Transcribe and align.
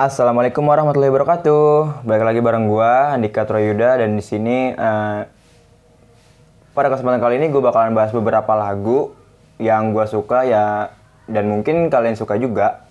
Assalamualaikum 0.00 0.64
warahmatullahi 0.64 1.12
wabarakatuh. 1.12 2.08
Balik 2.08 2.24
lagi 2.24 2.40
bareng 2.40 2.72
gua 2.72 3.12
Andika 3.12 3.44
Troyuda 3.44 4.00
dan 4.00 4.16
di 4.16 4.24
sini 4.24 4.72
eh, 4.72 5.20
pada 6.72 6.88
kesempatan 6.88 7.20
kali 7.20 7.36
ini 7.36 7.52
gue 7.52 7.60
bakalan 7.60 7.92
bahas 7.92 8.08
beberapa 8.08 8.48
lagu 8.56 9.12
yang 9.60 9.92
gua 9.92 10.08
suka 10.08 10.48
ya 10.48 10.88
dan 11.28 11.52
mungkin 11.52 11.92
kalian 11.92 12.16
suka 12.16 12.40
juga. 12.40 12.88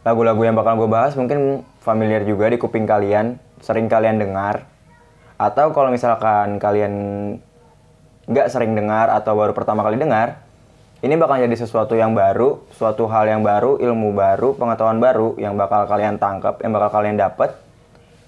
Lagu-lagu 0.00 0.40
yang 0.40 0.56
bakal 0.56 0.80
gue 0.80 0.88
bahas 0.88 1.12
mungkin 1.12 1.60
familiar 1.84 2.24
juga 2.24 2.48
di 2.48 2.56
kuping 2.56 2.88
kalian, 2.88 3.36
sering 3.60 3.92
kalian 3.92 4.16
dengar. 4.16 4.64
Atau 5.36 5.76
kalau 5.76 5.92
misalkan 5.92 6.56
kalian 6.56 6.92
nggak 8.32 8.48
sering 8.48 8.72
dengar 8.72 9.12
atau 9.12 9.36
baru 9.36 9.52
pertama 9.52 9.84
kali 9.84 10.00
dengar, 10.00 10.40
ini 11.04 11.20
bakal 11.20 11.36
jadi 11.36 11.52
sesuatu 11.52 11.92
yang 11.92 12.16
baru, 12.16 12.64
suatu 12.72 13.04
hal 13.12 13.28
yang 13.28 13.44
baru, 13.44 13.76
ilmu 13.76 14.16
baru, 14.16 14.56
pengetahuan 14.56 14.96
baru 15.04 15.36
yang 15.36 15.52
bakal 15.52 15.84
kalian 15.84 16.16
tangkap, 16.16 16.64
yang 16.64 16.72
bakal 16.72 16.96
kalian 16.96 17.20
dapat, 17.20 17.52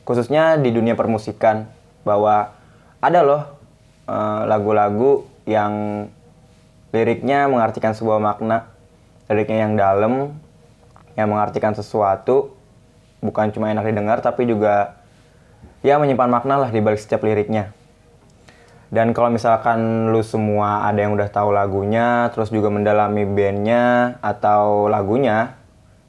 khususnya 0.04 0.60
di 0.60 0.68
dunia 0.76 0.92
permusikan, 0.92 1.64
bahwa 2.04 2.52
ada 3.00 3.24
loh 3.24 3.42
eh, 4.04 4.42
lagu-lagu 4.44 5.24
yang 5.48 6.04
liriknya 6.92 7.48
mengartikan 7.48 7.96
sebuah 7.96 8.20
makna, 8.20 8.68
liriknya 9.32 9.64
yang 9.64 9.72
dalam, 9.80 10.36
yang 11.16 11.32
mengartikan 11.32 11.72
sesuatu, 11.72 12.52
bukan 13.24 13.56
cuma 13.56 13.72
enak 13.72 13.88
didengar, 13.88 14.20
tapi 14.20 14.44
juga 14.44 15.00
ya 15.80 15.96
menyimpan 15.96 16.28
makna 16.28 16.60
lah 16.60 16.68
di 16.68 16.84
balik 16.84 17.00
setiap 17.00 17.24
liriknya. 17.24 17.72
Dan 18.86 19.10
kalau 19.10 19.34
misalkan 19.34 20.10
lu 20.14 20.22
semua 20.22 20.86
ada 20.86 21.02
yang 21.02 21.18
udah 21.18 21.26
tahu 21.26 21.50
lagunya, 21.50 22.30
terus 22.30 22.54
juga 22.54 22.70
mendalami 22.70 23.26
bandnya 23.26 24.14
atau 24.22 24.86
lagunya, 24.86 25.58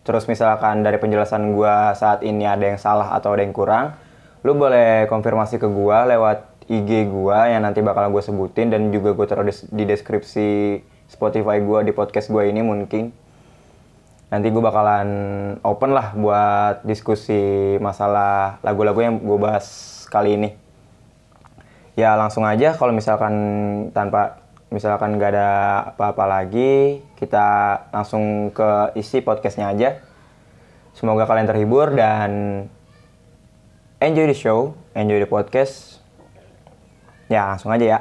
terus 0.05 0.29
misalkan 0.29 0.85
dari 0.85 1.01
penjelasan 1.01 1.57
gua 1.57 1.97
saat 1.97 2.21
ini 2.21 2.45
ada 2.45 2.69
yang 2.69 2.77
salah 2.77 3.17
atau 3.17 3.33
ada 3.33 3.41
yang 3.41 3.55
kurang, 3.55 3.97
lu 4.45 4.53
boleh 4.53 5.09
konfirmasi 5.09 5.57
ke 5.57 5.65
gua 5.65 6.05
lewat 6.05 6.45
IG 6.69 7.09
gua 7.09 7.49
yang 7.49 7.65
nanti 7.65 7.81
bakal 7.81 8.13
gue 8.13 8.21
sebutin 8.21 8.69
dan 8.69 8.91
juga 8.91 9.15
gue 9.15 9.25
taruh 9.25 9.47
di, 9.47 9.83
deskripsi 9.87 10.49
Spotify 11.09 11.57
gua 11.63 11.81
di 11.81 11.95
podcast 11.97 12.29
gua 12.29 12.45
ini 12.45 12.61
mungkin. 12.61 13.09
Nanti 14.27 14.51
gue 14.51 14.59
bakalan 14.59 15.09
open 15.63 15.95
lah 15.95 16.11
buat 16.11 16.83
diskusi 16.83 17.79
masalah 17.79 18.59
lagu-lagu 18.59 18.99
yang 18.99 19.15
gue 19.23 19.39
bahas 19.39 19.65
kali 20.11 20.35
ini 20.35 20.66
ya 21.97 22.13
langsung 22.13 22.45
aja 22.45 22.77
kalau 22.77 22.93
misalkan 22.93 23.33
tanpa 23.89 24.45
misalkan 24.69 25.17
nggak 25.17 25.33
ada 25.33 25.49
apa-apa 25.97 26.29
lagi 26.29 27.01
kita 27.17 27.73
langsung 27.89 28.53
ke 28.53 28.93
isi 28.93 29.25
podcastnya 29.25 29.73
aja. 29.73 29.97
Semoga 30.93 31.25
kalian 31.25 31.49
terhibur 31.49 31.89
dan 31.97 32.29
enjoy 33.97 34.29
the 34.29 34.37
show 34.37 34.77
enjoy 34.93 35.17
the 35.17 35.25
podcast. 35.25 35.97
Ya 37.33 37.49
langsung 37.49 37.73
aja 37.73 37.85
ya. 37.85 37.99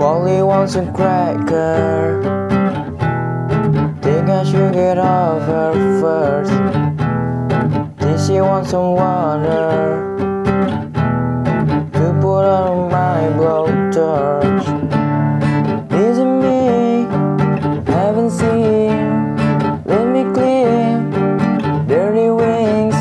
Polly 0.00 0.40
wants 0.40 0.80
a 0.80 0.88
cracker 0.96 2.19
she 8.30 8.40
wants 8.40 8.70
some 8.70 8.94
water 8.94 10.14
to 11.92 12.18
put 12.20 12.44
on 12.44 12.88
my 12.88 13.22
blowtorch. 13.36 14.66
Isn't 15.92 16.38
me? 16.38 17.08
Haven't 17.90 18.30
seen. 18.30 19.34
Let 19.84 20.06
me 20.14 20.22
clean 20.32 21.10
dirty 21.88 22.30
wings. 22.30 22.94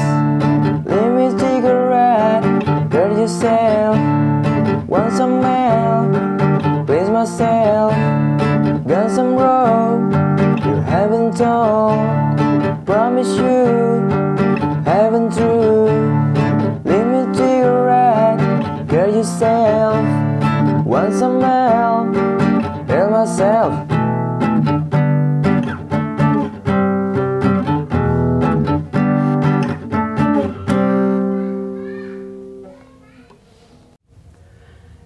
Let 0.88 1.09
me 1.18 1.26
take 1.38 1.64
a 1.64 1.78
ride. 1.94 2.90
Get 2.90 3.12
yourself. 3.12 3.98
Want 4.88 5.14
some 5.14 5.42
milk? 5.42 6.88
Please 6.88 7.09
myself. 7.12 7.94
Got 8.88 9.12
some 9.12 9.36
rope 9.36 10.12
you 10.66 10.75
haven't 10.94 11.38
told. 11.38 12.00
Promise 12.88 13.38
you 13.38 14.39
yourself. 19.19 20.00
Help? 20.88 22.07
Help 22.88 23.09
myself. 23.12 23.72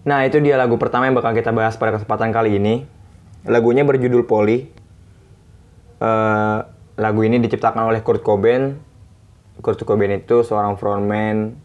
Nah 0.03 0.29
itu 0.29 0.37
dia 0.45 0.61
lagu 0.61 0.77
pertama 0.77 1.09
yang 1.09 1.17
bakal 1.17 1.33
kita 1.33 1.49
bahas 1.49 1.73
pada 1.81 1.97
kesempatan 1.97 2.29
kali 2.29 2.61
ini. 2.61 2.85
Lagunya 3.49 3.81
berjudul 3.81 4.29
Poli. 4.29 4.69
Eh, 5.97 6.59
lagu 7.01 7.21
ini 7.25 7.41
diciptakan 7.41 7.89
oleh 7.89 8.05
Kurt 8.05 8.21
Cobain. 8.21 8.77
Kurt 9.57 9.81
Cobain 9.81 10.13
itu 10.13 10.45
seorang 10.45 10.77
frontman, 10.77 11.57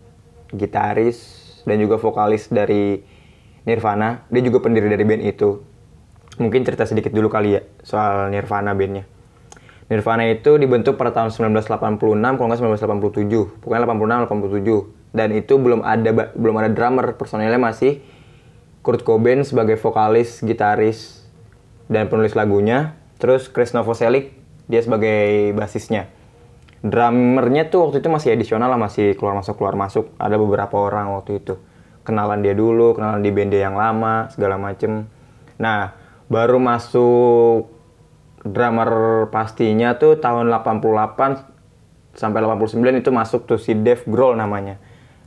gitaris, 0.56 1.37
dan 1.68 1.76
juga 1.76 2.00
vokalis 2.00 2.48
dari 2.48 3.04
Nirvana. 3.68 4.24
Dia 4.32 4.40
juga 4.40 4.64
pendiri 4.64 4.88
dari 4.88 5.04
band 5.04 5.22
itu. 5.28 5.60
Mungkin 6.40 6.64
cerita 6.64 6.88
sedikit 6.88 7.12
dulu 7.12 7.28
kali 7.28 7.60
ya 7.60 7.62
soal 7.84 8.32
Nirvana 8.32 8.72
bandnya. 8.72 9.04
Nirvana 9.88 10.28
itu 10.28 10.56
dibentuk 10.60 11.00
pada 11.00 11.12
tahun 11.12 11.32
1986, 11.32 11.96
kalau 12.36 12.46
nggak 12.48 12.60
1987. 12.60 13.64
Pokoknya 13.64 13.84
86, 13.84 14.28
87. 14.28 15.16
Dan 15.16 15.28
itu 15.32 15.54
belum 15.56 15.80
ada 15.80 16.32
belum 16.36 16.54
ada 16.60 16.68
drummer, 16.68 17.16
personilnya 17.16 17.56
masih 17.56 18.04
Kurt 18.84 19.00
Cobain 19.04 19.40
sebagai 19.44 19.80
vokalis, 19.80 20.44
gitaris, 20.44 21.24
dan 21.88 22.12
penulis 22.12 22.36
lagunya. 22.36 23.00
Terus 23.16 23.48
Chris 23.48 23.72
Novoselic, 23.72 24.36
dia 24.68 24.84
sebagai 24.84 25.52
basisnya. 25.56 26.12
Drummernya 26.78 27.74
tuh 27.74 27.90
waktu 27.90 27.98
itu 27.98 28.08
masih 28.10 28.38
edisional 28.38 28.70
lah, 28.70 28.78
masih 28.78 29.18
keluar 29.18 29.34
masuk 29.34 29.58
keluar 29.58 29.74
masuk. 29.74 30.14
Ada 30.18 30.38
beberapa 30.38 30.78
orang 30.78 31.10
waktu 31.18 31.42
itu. 31.42 31.58
Kenalan 32.06 32.40
dia 32.40 32.54
dulu, 32.54 32.94
kenalan 32.94 33.20
di 33.20 33.30
band 33.34 33.52
yang 33.52 33.74
lama, 33.74 34.30
segala 34.30 34.56
macem. 34.56 35.10
Nah, 35.58 35.92
baru 36.30 36.62
masuk 36.62 37.66
drummer 38.46 39.26
pastinya 39.34 39.98
tuh 39.98 40.22
tahun 40.22 40.46
88 40.48 42.14
sampai 42.14 42.38
89 42.42 43.02
itu 43.02 43.10
masuk 43.10 43.46
tuh 43.50 43.58
si 43.58 43.74
Dave 43.74 44.06
Grohl 44.06 44.38
namanya. 44.38 44.78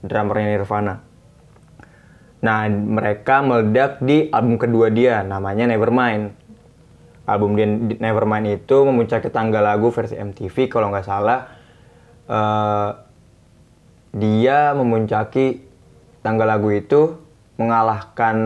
Drummernya 0.01 0.57
Nirvana. 0.57 0.95
Nah, 2.41 2.65
mereka 2.67 3.45
meledak 3.45 4.01
di 4.01 4.25
album 4.33 4.57
kedua 4.57 4.89
dia, 4.89 5.21
namanya 5.21 5.69
Nevermind. 5.69 6.40
Album 7.31 7.55
dia 7.55 7.67
Nevermind 7.71 8.61
itu 8.61 8.77
memuncaki 8.83 9.31
tangga 9.31 9.63
lagu 9.63 9.87
versi 9.89 10.19
MTV 10.19 10.67
kalau 10.67 10.91
nggak 10.91 11.07
salah. 11.07 11.39
eh, 12.31 12.89
dia 14.11 14.75
memuncaki 14.75 15.63
tangga 16.19 16.43
lagu 16.43 16.67
itu 16.71 17.15
mengalahkan 17.55 18.37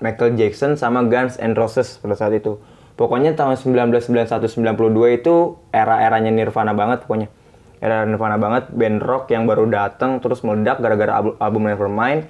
Michael 0.00 0.38
Jackson 0.38 0.78
sama 0.78 1.04
Guns 1.06 1.36
N' 1.42 1.58
Roses 1.58 1.98
pada 1.98 2.16
saat 2.16 2.32
itu. 2.34 2.62
Pokoknya 2.94 3.32
tahun 3.32 3.56
1991-92 3.56 5.18
itu 5.20 5.56
era-eranya 5.72 6.30
Nirvana 6.32 6.76
banget 6.76 7.04
pokoknya. 7.08 7.28
Era 7.80 8.04
Nirvana 8.04 8.36
banget, 8.36 8.68
band 8.76 9.00
rock 9.00 9.32
yang 9.32 9.48
baru 9.48 9.64
datang 9.64 10.20
terus 10.20 10.44
meledak 10.44 10.84
gara-gara 10.84 11.24
album 11.40 11.64
Nevermind 11.64 12.28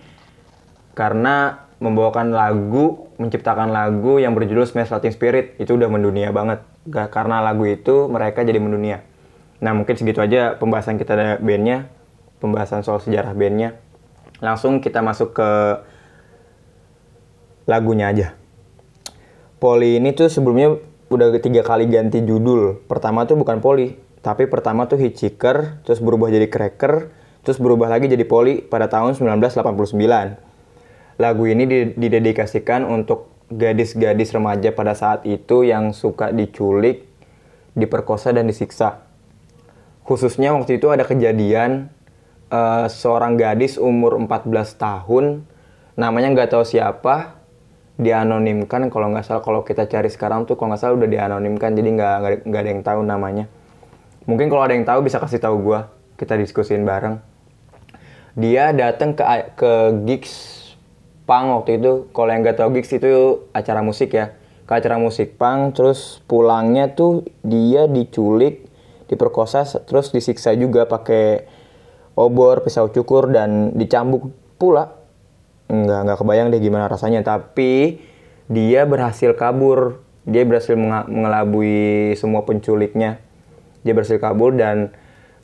karena 0.95 1.67
membawakan 1.81 2.37
lagu, 2.37 3.09
menciptakan 3.17 3.73
lagu 3.73 4.21
yang 4.21 4.37
berjudul 4.37 4.69
Smash 4.69 4.93
Latin 4.93 5.11
Spirit 5.17 5.57
itu 5.57 5.75
udah 5.75 5.89
mendunia 5.89 6.29
banget. 6.31 6.61
Gak, 6.87 7.09
karena 7.09 7.41
lagu 7.41 7.65
itu 7.65 8.07
mereka 8.07 8.45
jadi 8.45 8.61
mendunia. 8.61 9.01
Nah 9.65 9.73
mungkin 9.73 9.97
segitu 9.97 10.21
aja 10.21 10.61
pembahasan 10.61 11.01
kita 11.01 11.13
dari 11.17 11.31
bandnya, 11.41 11.89
pembahasan 12.41 12.85
soal 12.85 13.01
sejarah 13.01 13.33
bandnya. 13.33 13.81
Langsung 14.45 14.81
kita 14.81 15.01
masuk 15.01 15.37
ke 15.37 15.51
lagunya 17.65 18.13
aja. 18.13 18.29
Poli 19.61 20.01
ini 20.01 20.17
tuh 20.17 20.33
sebelumnya 20.33 20.81
udah 21.13 21.37
tiga 21.41 21.61
kali 21.61 21.89
ganti 21.89 22.25
judul. 22.25 22.81
Pertama 22.89 23.29
tuh 23.29 23.37
bukan 23.37 23.61
Poli, 23.61 23.97
tapi 24.25 24.49
pertama 24.49 24.89
tuh 24.89 24.97
Hitchhiker, 24.97 25.85
terus 25.85 26.01
berubah 26.01 26.33
jadi 26.33 26.49
Cracker, 26.49 27.13
terus 27.45 27.61
berubah 27.61 27.93
lagi 27.93 28.09
jadi 28.09 28.25
Poli 28.25 28.65
pada 28.65 28.89
tahun 28.89 29.17
1989. 29.17 30.50
Lagu 31.21 31.45
ini 31.45 31.69
di- 31.69 31.93
didedikasikan 31.93 32.89
untuk 32.89 33.29
gadis-gadis 33.53 34.33
remaja 34.33 34.73
pada 34.73 34.97
saat 34.97 35.29
itu 35.29 35.67
yang 35.69 35.93
suka 35.93 36.33
diculik, 36.33 37.05
diperkosa 37.77 38.33
dan 38.33 38.49
disiksa. 38.49 39.05
Khususnya 40.07 40.57
waktu 40.57 40.81
itu 40.81 40.89
ada 40.89 41.05
kejadian 41.05 41.93
eh, 42.51 42.87
seorang 42.89 43.37
gadis 43.37 43.77
umur 43.77 44.17
14 44.17 44.75
tahun 44.81 45.45
namanya 45.95 46.33
nggak 46.33 46.51
tahu 46.57 46.65
siapa 46.65 47.37
dianonimkan. 48.01 48.89
Kalau 48.89 49.13
nggak 49.13 49.25
salah 49.29 49.43
kalau 49.45 49.61
kita 49.61 49.85
cari 49.87 50.09
sekarang 50.09 50.49
tuh 50.49 50.57
kalau 50.57 50.73
nggak 50.73 50.81
salah 50.81 50.97
udah 50.97 51.11
dianonimkan 51.11 51.77
jadi 51.77 51.89
nggak 51.95 52.15
nggak- 52.49 52.63
ada 52.65 52.71
yang 52.73 52.83
tahu 52.83 53.01
namanya. 53.05 53.45
Mungkin 54.25 54.49
kalau 54.49 54.63
ada 54.65 54.73
yang 54.73 54.89
tahu 54.89 55.05
bisa 55.05 55.21
kasih 55.21 55.39
tahu 55.43 55.61
gua. 55.61 55.93
Kita 56.17 56.37
diskusin 56.37 56.83
bareng. 56.89 57.21
Dia 58.39 58.73
datang 58.73 59.13
ke 59.13 59.25
ke 59.59 59.73
gigs 60.07 60.60
pang 61.25 61.57
waktu 61.57 61.81
itu. 61.81 62.09
Kalau 62.13 62.31
yang 62.31 62.43
nggak 62.45 62.59
tahu 62.61 62.77
gigs 62.77 62.93
itu 62.93 63.45
acara 63.53 63.81
musik 63.81 64.15
ya. 64.15 64.37
Ke 64.69 64.79
acara 64.79 64.97
musik 65.03 65.35
pang 65.35 65.75
terus 65.75 66.23
pulangnya 66.31 66.95
tuh 66.95 67.27
dia 67.43 67.91
diculik 67.91 68.71
diperkosa 69.11 69.67
terus 69.83 70.15
disiksa 70.15 70.55
juga 70.55 70.87
pakai 70.87 71.43
obor 72.15 72.63
pisau 72.63 72.93
cukur 72.95 73.33
dan 73.33 73.75
dicambuk 73.75 74.31
pula. 74.61 74.95
Nggak 75.71 76.01
nggak 76.07 76.19
kebayang 76.19 76.49
deh 76.55 76.61
gimana 76.63 76.87
rasanya. 76.87 77.23
Tapi 77.27 77.99
dia 78.47 78.87
berhasil 78.87 79.35
kabur. 79.35 80.03
Dia 80.29 80.45
berhasil 80.45 80.77
mengelabui 80.77 82.15
semua 82.15 82.45
penculiknya. 82.45 83.19
Dia 83.83 83.97
berhasil 83.97 84.21
kabur 84.21 84.53
dan 84.55 84.93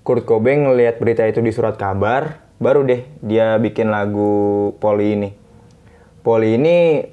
Kurt 0.07 0.23
Cobain 0.23 0.63
ngelihat 0.63 1.03
berita 1.03 1.27
itu 1.27 1.43
di 1.43 1.51
surat 1.51 1.75
kabar 1.75 2.47
baru 2.57 2.87
deh 2.89 3.05
dia 3.21 3.59
bikin 3.61 3.93
lagu 3.93 4.71
Poli 4.81 5.19
ini 5.19 5.31
Poli 6.27 6.59
ini 6.59 7.07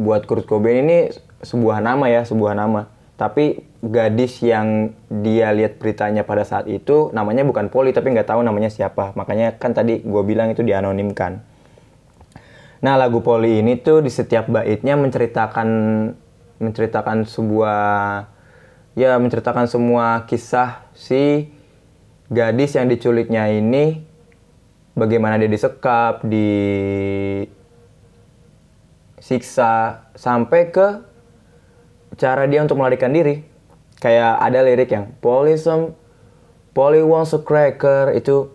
buat 0.00 0.24
Kurt 0.24 0.48
Cobain 0.48 0.80
ini 0.80 1.12
sebuah 1.44 1.84
nama 1.84 2.08
ya 2.08 2.24
sebuah 2.24 2.56
nama. 2.56 2.88
Tapi 3.20 3.60
gadis 3.84 4.40
yang 4.40 4.96
dia 5.12 5.52
lihat 5.52 5.76
beritanya 5.76 6.24
pada 6.24 6.48
saat 6.48 6.64
itu 6.64 7.12
namanya 7.12 7.44
bukan 7.44 7.68
Poli 7.68 7.92
tapi 7.92 8.16
nggak 8.16 8.32
tahu 8.32 8.40
namanya 8.40 8.72
siapa. 8.72 9.12
Makanya 9.12 9.60
kan 9.60 9.76
tadi 9.76 10.00
gue 10.00 10.22
bilang 10.24 10.48
itu 10.48 10.64
dianonimkan. 10.64 11.44
Nah, 12.80 12.96
lagu 12.96 13.20
Poli 13.20 13.60
ini 13.60 13.76
tuh 13.76 14.00
di 14.00 14.08
setiap 14.08 14.48
baitnya 14.48 14.96
menceritakan 14.96 15.68
menceritakan 16.64 17.28
sebuah 17.28 18.24
ya 18.96 19.20
menceritakan 19.20 19.68
semua 19.68 20.24
kisah 20.24 20.88
si 20.96 21.52
gadis 22.32 22.72
yang 22.72 22.88
diculiknya 22.88 23.52
ini 23.52 24.00
bagaimana 24.96 25.36
dia 25.36 25.52
disekap, 25.52 26.24
disiksa 29.30 30.02
sampai 30.18 30.74
ke 30.74 31.06
cara 32.18 32.50
dia 32.50 32.66
untuk 32.66 32.82
melarikan 32.82 33.14
diri. 33.14 33.46
Kayak 34.02 34.42
ada 34.42 34.58
lirik 34.66 34.90
yang 34.90 35.14
Polly 35.22 35.54
some 35.54 35.94
Polly 36.74 36.98
wants 37.06 37.30
a 37.30 37.38
cracker 37.38 38.10
itu 38.10 38.50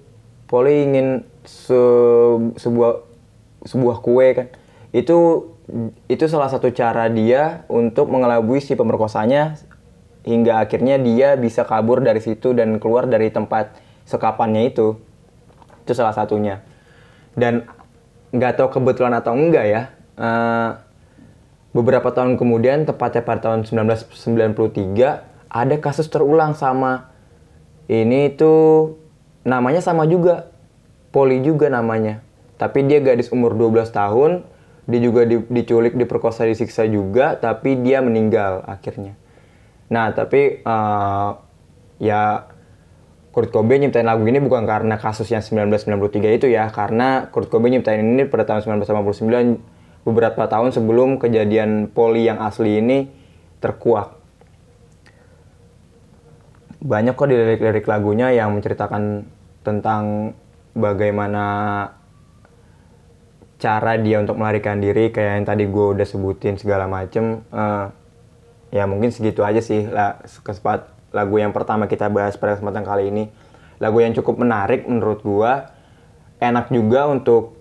Polly 0.51 0.83
ingin 0.83 1.23
se- 1.47 2.51
sebuah 2.59 3.07
sebuah 3.63 4.03
kue 4.03 4.27
kan. 4.35 4.47
Itu 4.91 5.47
itu 6.11 6.27
salah 6.27 6.51
satu 6.51 6.67
cara 6.75 7.07
dia 7.07 7.63
untuk 7.71 8.11
mengelabui 8.11 8.59
si 8.59 8.75
pemerkosanya 8.75 9.55
hingga 10.27 10.59
akhirnya 10.59 10.99
dia 10.99 11.39
bisa 11.39 11.63
kabur 11.63 12.03
dari 12.03 12.19
situ 12.19 12.51
dan 12.51 12.83
keluar 12.83 13.07
dari 13.07 13.31
tempat 13.31 13.79
sekapannya 14.03 14.75
itu. 14.75 14.99
Itu 15.87 15.95
salah 15.95 16.11
satunya. 16.11 16.59
Dan 17.31 17.63
nggak 18.35 18.59
tahu 18.59 18.75
kebetulan 18.75 19.15
atau 19.15 19.31
enggak 19.39 19.65
ya. 19.71 19.94
Eh, 20.15 20.71
beberapa 21.75 22.09
tahun 22.11 22.39
kemudian, 22.39 22.87
tepatnya 22.87 23.21
pada 23.21 23.51
tahun 23.51 23.67
1993, 23.67 25.27
ada 25.51 25.75
kasus 25.79 26.07
terulang 26.07 26.55
sama 26.55 27.11
ini 27.91 28.33
tuh 28.33 28.97
namanya 29.45 29.79
sama 29.79 30.07
juga. 30.07 30.51
Poli 31.15 31.39
juga 31.39 31.71
namanya. 31.71 32.19
Tapi 32.59 32.83
dia 32.83 32.99
gadis 32.99 33.31
umur 33.31 33.55
12 33.55 33.87
tahun, 33.87 34.43
dia 34.83 34.99
juga 34.99 35.23
di- 35.23 35.47
diculik, 35.47 35.95
diperkosa, 35.95 36.43
disiksa 36.43 36.83
juga, 36.83 37.39
tapi 37.39 37.79
dia 37.79 38.03
meninggal 38.03 38.67
akhirnya. 38.67 39.15
Nah, 39.87 40.11
tapi 40.11 40.59
eh, 40.59 41.29
ya 42.03 42.51
Kurt 43.35 43.51
Cobain 43.51 43.83
nyiptain 43.83 44.07
lagu 44.07 44.23
ini 44.23 44.39
bukan 44.39 44.63
karena 44.63 44.95
kasus 44.95 45.27
yang 45.27 45.43
1993 45.43 46.39
itu 46.39 46.47
ya, 46.47 46.71
karena 46.71 47.27
Kurt 47.31 47.51
Cobain 47.51 47.75
nyiptain 47.75 47.99
ini 47.99 48.23
pada 48.27 48.47
tahun 48.47 48.79
1989 48.79 49.74
beberapa 50.05 50.45
tahun 50.45 50.71
sebelum 50.71 51.17
kejadian 51.17 51.89
poli 51.89 52.29
yang 52.29 52.37
asli 52.39 52.79
ini 52.79 53.09
terkuak. 53.59 54.13
Banyak 56.85 57.17
kok 57.17 57.25
di 57.25 57.35
lirik-lirik 57.35 57.89
lagunya 57.89 58.29
yang 58.29 58.53
menceritakan 58.53 59.25
tentang 59.65 60.37
bagaimana 60.77 61.43
cara 63.57 63.97
dia 63.97 64.21
untuk 64.21 64.37
melarikan 64.37 64.77
diri 64.77 65.09
kayak 65.09 65.41
yang 65.41 65.45
tadi 65.49 65.65
gue 65.65 65.85
udah 65.97 66.05
sebutin 66.05 66.61
segala 66.61 66.85
macem. 66.85 67.41
Eh, 67.49 67.85
ya 68.75 68.83
mungkin 68.83 69.07
segitu 69.07 69.39
aja 69.41 69.63
sih 69.63 69.87
lah 69.87 70.19
kesepat 70.21 70.91
lagu 71.15 71.39
yang 71.39 71.55
pertama 71.55 71.87
kita 71.87 72.11
bahas 72.11 72.35
pada 72.35 72.59
kesempatan 72.59 72.83
kali 72.83 73.07
ini 73.07 73.23
lagu 73.79 74.03
yang 74.03 74.11
cukup 74.11 74.43
menarik 74.43 74.83
menurut 74.83 75.23
gua 75.23 75.71
enak 76.43 76.67
juga 76.75 77.07
untuk 77.07 77.54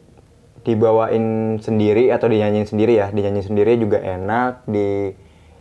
dibawain 0.64 1.56
sendiri 1.60 2.08
atau 2.10 2.26
dinyanyiin 2.26 2.66
sendiri 2.66 2.96
ya. 2.98 3.12
Dinyanyiin 3.12 3.46
sendiri 3.46 3.76
juga 3.76 4.00
enak 4.00 4.64
di 4.64 5.12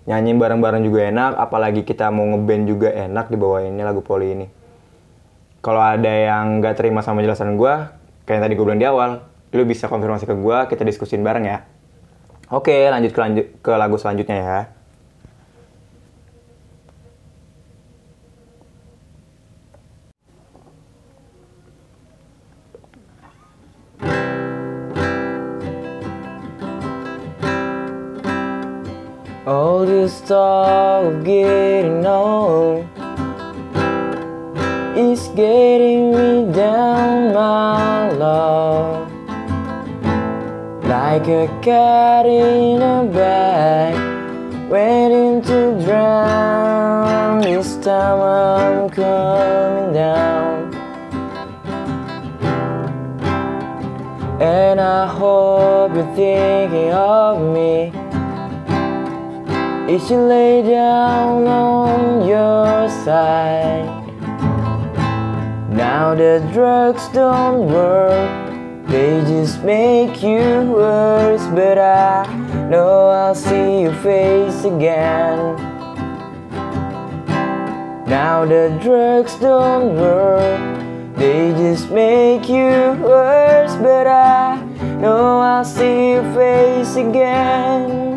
nyanyiin 0.07 0.39
bareng-bareng 0.39 0.83
juga 0.83 1.07
enak 1.07 1.39
apalagi 1.39 1.87
kita 1.87 2.11
mau 2.11 2.27
ngeband 2.27 2.63
juga 2.67 2.89
enak 2.91 3.31
dibawainnya 3.31 3.83
lagu 3.83 4.03
poli 4.03 4.35
ini. 4.35 4.47
Kalau 5.63 5.79
ada 5.79 6.11
yang 6.11 6.59
nggak 6.59 6.75
terima 6.75 6.99
sama 6.99 7.23
jelasan 7.23 7.55
gua 7.55 7.95
kayak 8.27 8.39
yang 8.39 8.43
tadi 8.47 8.53
gue 8.55 8.65
bilang 8.67 8.81
di 8.81 8.87
awal 8.87 9.09
lu 9.53 9.63
bisa 9.63 9.87
konfirmasi 9.87 10.27
ke 10.27 10.35
gua 10.35 10.67
kita 10.67 10.83
diskusin 10.83 11.23
bareng 11.23 11.45
ya. 11.47 11.63
Oke 12.51 12.87
lanjut 12.91 13.11
ke 13.15 13.19
lanjut 13.19 13.45
ke 13.63 13.71
lagu 13.71 13.95
selanjutnya 13.95 14.35
ya 14.35 14.59
All 29.45 29.85
this 29.85 30.21
talk 30.21 31.03
of 31.03 31.25
getting 31.25 32.05
old 32.05 32.87
is 34.95 35.27
getting 35.35 36.11
me 36.11 36.53
down, 36.53 37.33
my 37.33 38.09
love. 38.11 39.11
Like 40.85 41.27
a 41.27 41.49
cat 41.61 42.25
in 42.25 42.81
a 42.81 43.03
bag, 43.03 44.71
waiting 44.71 45.41
to 45.41 45.83
drown. 45.83 47.41
This 47.41 47.75
time 47.83 48.21
I'm 48.21 48.89
coming 48.89 49.93
down. 49.93 50.73
And 54.39 54.79
I 54.79 55.05
hope 55.05 55.95
you're 55.95 56.15
thinking 56.15 56.93
of 56.93 57.53
me. 57.53 58.02
If 59.85 60.09
you 60.09 60.17
lay 60.17 60.61
down 60.61 61.45
on 61.45 62.25
your 62.25 62.89
side. 63.03 64.03
Now 65.69 66.15
the 66.15 66.39
drugs 66.53 67.09
don't 67.09 67.67
work, 67.67 68.87
they 68.87 69.19
just 69.27 69.61
make 69.61 70.23
you 70.23 70.71
worse. 70.71 71.45
But 71.47 71.77
I 71.77 72.25
know 72.69 73.09
I'll 73.09 73.35
see 73.35 73.81
your 73.81 73.93
face 73.95 74.63
again. 74.63 75.57
Now 78.07 78.45
the 78.45 78.79
drugs 78.81 79.35
don't 79.35 79.97
work, 79.97 81.15
they 81.17 81.51
just 81.57 81.91
make 81.91 82.47
you 82.47 82.95
worse. 83.03 83.75
But 83.75 84.07
I 84.07 84.63
know 85.01 85.39
I'll 85.41 85.65
see 85.65 86.11
your 86.13 86.33
face 86.33 86.95
again. 86.95 88.12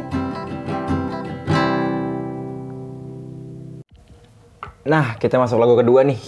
Nah, 4.86 5.18
kita 5.18 5.34
masuk 5.42 5.58
lagu 5.58 5.74
kedua 5.74 6.06
nih. 6.06 6.22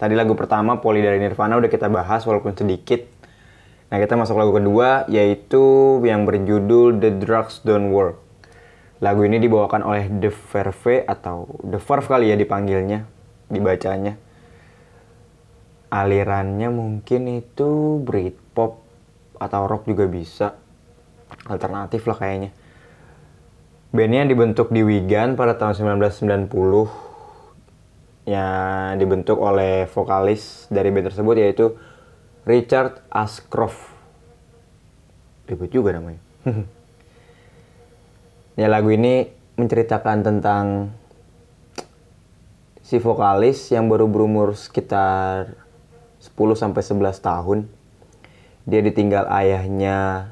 Tadi 0.00 0.16
lagu 0.16 0.32
pertama 0.32 0.80
Poli 0.80 1.04
dari 1.04 1.20
Nirvana 1.20 1.60
udah 1.60 1.68
kita 1.68 1.92
bahas 1.92 2.24
walaupun 2.24 2.56
sedikit. 2.56 3.04
Nah, 3.92 4.00
kita 4.00 4.16
masuk 4.16 4.40
lagu 4.40 4.56
kedua 4.56 5.04
yaitu 5.12 6.00
yang 6.00 6.24
berjudul 6.24 6.96
The 6.96 7.20
Drugs 7.20 7.60
Don't 7.60 7.92
Work. 7.92 8.16
Lagu 9.04 9.20
ini 9.28 9.36
dibawakan 9.36 9.84
oleh 9.84 10.08
The 10.08 10.32
Verve 10.32 11.04
atau 11.04 11.44
The 11.60 11.76
Verve 11.76 12.08
kali 12.08 12.32
ya 12.32 12.40
dipanggilnya, 12.40 13.04
dibacanya. 13.52 14.16
Alirannya 15.92 16.72
mungkin 16.72 17.28
itu 17.36 18.00
Britpop 18.00 18.80
atau 19.36 19.68
rock 19.68 19.84
juga 19.84 20.08
bisa. 20.08 20.56
Alternatif 21.44 22.08
lah 22.08 22.16
kayaknya. 22.16 22.50
Bandnya 23.92 24.24
dibentuk 24.24 24.72
di 24.72 24.80
Wigan 24.80 25.36
pada 25.36 25.60
tahun 25.60 26.00
1990 26.00 27.09
yang 28.28 29.00
dibentuk 29.00 29.40
oleh 29.40 29.88
vokalis 29.88 30.68
dari 30.68 30.92
band 30.92 31.12
tersebut 31.12 31.34
yaitu 31.40 31.66
Richard 32.44 33.00
Ashcroft. 33.08 33.98
ribet 35.50 35.74
juga 35.74 35.90
namanya 35.98 36.22
ya 38.60 38.70
lagu 38.70 38.94
ini 38.94 39.26
menceritakan 39.58 40.22
tentang 40.22 40.94
si 42.90 42.98
vokalis 42.98 43.70
yang 43.70 43.86
baru 43.86 44.10
berumur 44.10 44.58
sekitar 44.58 45.54
10 46.20 46.36
sampai 46.58 46.82
11 46.82 47.22
tahun. 47.22 47.58
Dia 48.66 48.82
ditinggal 48.82 49.30
ayahnya 49.30 50.30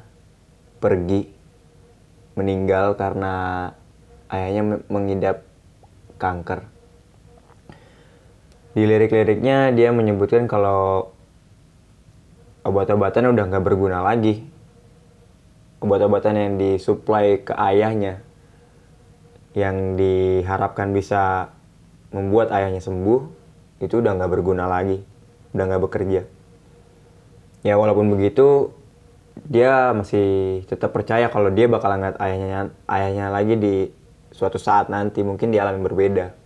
pergi 0.83 1.31
meninggal 2.37 2.99
karena 2.99 3.33
ayahnya 4.27 4.83
mengidap 4.91 5.47
kanker. 6.21 6.67
Di 8.79 8.87
lirik-liriknya 8.87 9.75
dia 9.75 9.91
menyebutkan 9.91 10.47
kalau 10.47 11.11
obat-obatan 12.63 13.35
udah 13.35 13.43
nggak 13.51 13.65
berguna 13.67 13.99
lagi. 13.99 14.39
Obat-obatan 15.83 16.39
yang 16.39 16.55
disuplai 16.55 17.43
ke 17.43 17.51
ayahnya 17.59 18.23
yang 19.51 19.99
diharapkan 19.99 20.95
bisa 20.95 21.51
membuat 22.15 22.55
ayahnya 22.55 22.79
sembuh 22.79 23.19
itu 23.83 23.99
udah 23.99 24.15
nggak 24.15 24.31
berguna 24.31 24.63
lagi, 24.63 25.03
udah 25.51 25.63
nggak 25.75 25.83
bekerja. 25.83 26.21
Ya 27.67 27.75
walaupun 27.75 28.07
begitu 28.15 28.71
dia 29.43 29.91
masih 29.91 30.63
tetap 30.71 30.95
percaya 30.95 31.27
kalau 31.27 31.51
dia 31.51 31.67
bakal 31.67 31.99
ngeliat 31.99 32.15
ayahnya 32.15 32.71
ayahnya 32.87 33.27
lagi 33.27 33.59
di 33.59 33.91
suatu 34.31 34.55
saat 34.55 34.87
nanti 34.87 35.19
mungkin 35.19 35.51
di 35.51 35.59
alam 35.59 35.75
yang 35.75 35.83
berbeda 35.83 36.38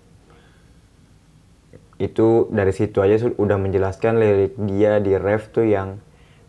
itu 2.01 2.50
dari 2.50 2.73
situ 2.73 3.01
aja 3.01 3.29
udah 3.38 3.57
menjelaskan 3.62 4.17
lirik 4.17 4.53
dia 4.69 4.97
di 4.97 5.13
ref 5.17 5.53
tuh 5.53 5.67
yang 5.67 6.01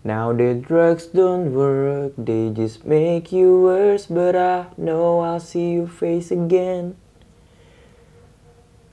Now 0.04 0.36
the 0.36 0.60
drugs 0.60 1.08
don't 1.08 1.56
work, 1.56 2.12
they 2.20 2.52
just 2.52 2.84
make 2.84 3.32
you 3.32 3.64
worse 3.64 4.04
But 4.04 4.36
I 4.36 4.68
know 4.76 5.24
I'll 5.24 5.40
see 5.40 5.80
you 5.80 5.88
face 5.88 6.28
again 6.28 7.00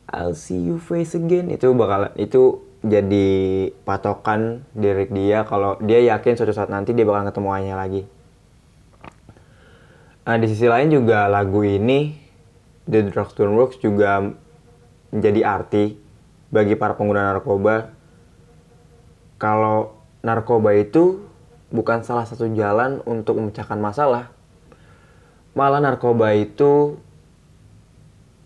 I'll 0.08 0.40
see 0.40 0.56
you 0.56 0.80
face 0.80 1.12
again 1.12 1.52
Itu 1.52 1.76
bakal, 1.76 2.16
itu 2.16 2.64
jadi 2.82 3.30
patokan 3.86 4.66
lirik 4.74 5.14
dia 5.14 5.46
kalau 5.46 5.78
dia 5.86 6.02
yakin 6.02 6.34
suatu 6.34 6.50
saat 6.50 6.74
nanti 6.74 6.98
dia 6.98 7.06
bakal 7.06 7.30
ketemu 7.30 7.50
ayahnya 7.54 7.78
lagi. 7.78 8.02
Nah, 10.26 10.38
di 10.42 10.48
sisi 10.50 10.66
lain 10.66 10.90
juga 10.90 11.30
lagu 11.30 11.62
ini 11.62 12.18
The 12.90 13.14
Drugs 13.14 13.38
Don't 13.38 13.54
Works 13.54 13.78
juga 13.78 14.34
menjadi 15.14 15.42
arti 15.46 16.01
bagi 16.52 16.76
para 16.76 17.00
pengguna 17.00 17.32
narkoba 17.32 17.96
kalau 19.42 19.98
narkoba 20.22 20.78
itu 20.78 21.26
bukan 21.74 22.06
salah 22.06 22.30
satu 22.30 22.46
jalan 22.54 23.02
untuk 23.10 23.42
memecahkan 23.42 23.80
masalah. 23.82 24.30
Malah 25.58 25.82
narkoba 25.82 26.38
itu 26.38 27.02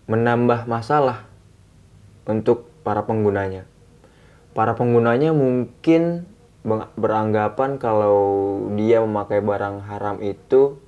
menambah 0.07 0.69
masalah 0.69 1.27
untuk 2.23 2.71
para 2.85 3.03
penggunanya. 3.03 3.67
Para 4.55 4.77
penggunanya 4.77 5.35
mungkin 5.35 6.29
beranggapan 6.95 7.77
kalau 7.77 8.15
dia 8.73 9.03
memakai 9.03 9.43
barang 9.43 9.85
haram 9.85 10.17
itu 10.23 10.79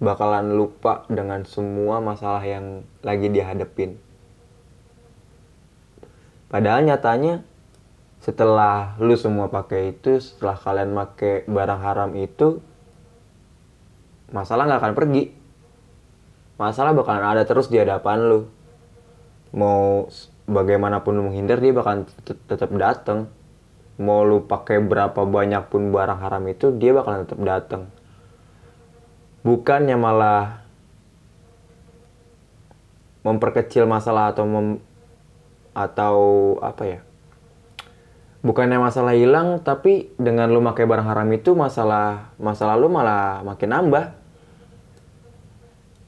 bakalan 0.00 0.56
lupa 0.56 1.04
dengan 1.12 1.44
semua 1.44 2.00
masalah 2.00 2.40
yang 2.42 2.82
lagi 3.04 3.28
dihadapin. 3.28 4.00
Padahal 6.50 6.82
nyatanya 6.82 7.46
setelah 8.20 8.98
lu 9.00 9.16
semua 9.16 9.48
pakai 9.48 9.96
itu 9.96 10.20
setelah 10.20 10.58
kalian 10.58 10.92
pakai 10.92 11.48
barang 11.48 11.80
haram 11.80 12.10
itu 12.18 12.60
masalah 14.34 14.66
nggak 14.66 14.80
akan 14.82 14.94
pergi. 14.98 15.24
Masalah 16.60 16.92
bakalan 16.92 17.24
ada 17.24 17.48
terus 17.48 17.72
di 17.72 17.80
hadapan 17.80 18.18
lu. 18.28 18.40
Mau 19.56 20.10
bagaimanapun 20.50 21.14
lu 21.14 21.22
menghindar 21.30 21.62
dia 21.62 21.70
bakalan 21.70 22.04
tetap 22.26 22.68
datang 22.74 23.30
mau 24.00 24.24
lu 24.24 24.48
pakai 24.48 24.80
berapa 24.80 25.28
banyak 25.28 25.68
pun 25.68 25.92
barang 25.92 26.18
haram 26.24 26.42
itu 26.48 26.72
dia 26.74 26.96
bakalan 26.96 27.28
tetap 27.28 27.40
datang 27.44 27.82
bukannya 29.44 29.96
malah 30.00 30.64
memperkecil 33.20 33.84
masalah 33.84 34.32
atau 34.32 34.48
mem, 34.48 34.80
atau 35.74 36.18
apa 36.64 36.84
ya? 36.86 37.00
Bukannya 38.40 38.80
masalah 38.80 39.12
hilang 39.12 39.60
tapi 39.60 40.16
dengan 40.16 40.48
lu 40.48 40.64
pakai 40.64 40.88
barang 40.88 41.04
haram 41.12 41.28
itu 41.28 41.52
masalah 41.52 42.32
masalah 42.40 42.80
lu 42.80 42.88
malah 42.88 43.44
makin 43.44 43.68
nambah. 43.68 44.04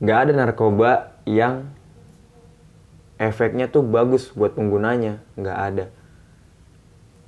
Nggak 0.01 0.19
ada 0.19 0.33
narkoba 0.33 0.93
yang 1.29 1.69
efeknya 3.21 3.69
tuh 3.69 3.85
bagus 3.85 4.33
buat 4.33 4.57
penggunanya. 4.57 5.21
Nggak 5.37 5.59
ada. 5.61 5.85